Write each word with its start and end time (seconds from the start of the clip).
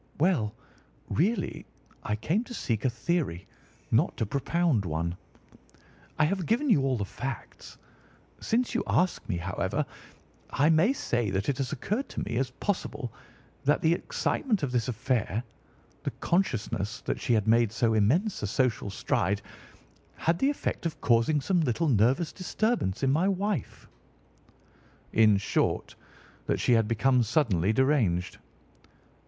"Well, 0.19 0.55
really, 1.09 1.67
I 2.01 2.15
came 2.15 2.43
to 2.45 2.55
seek 2.55 2.85
a 2.85 2.89
theory, 2.89 3.45
not 3.91 4.17
to 4.17 4.25
propound 4.25 4.83
one. 4.83 5.15
I 6.17 6.25
have 6.25 6.47
given 6.47 6.71
you 6.71 6.81
all 6.81 6.97
the 6.97 7.05
facts. 7.05 7.77
Since 8.39 8.73
you 8.73 8.83
ask 8.87 9.21
me, 9.29 9.37
however, 9.37 9.85
I 10.49 10.69
may 10.71 10.91
say 10.93 11.29
that 11.29 11.49
it 11.49 11.59
has 11.59 11.71
occurred 11.71 12.09
to 12.09 12.19
me 12.23 12.37
as 12.37 12.49
possible 12.49 13.13
that 13.63 13.81
the 13.83 13.93
excitement 13.93 14.63
of 14.63 14.71
this 14.71 14.87
affair, 14.87 15.43
the 16.01 16.09
consciousness 16.17 17.01
that 17.01 17.21
she 17.21 17.33
had 17.33 17.47
made 17.47 17.71
so 17.71 17.93
immense 17.93 18.41
a 18.41 18.47
social 18.47 18.89
stride, 18.89 19.43
had 20.15 20.39
the 20.39 20.49
effect 20.49 20.87
of 20.87 20.99
causing 20.99 21.39
some 21.41 21.61
little 21.61 21.87
nervous 21.89 22.33
disturbance 22.33 23.03
in 23.03 23.11
my 23.11 23.27
wife." 23.27 23.87
"In 25.13 25.37
short, 25.37 25.93
that 26.47 26.59
she 26.59 26.71
had 26.73 26.87
become 26.87 27.21
suddenly 27.21 27.71
deranged?" 27.71 28.39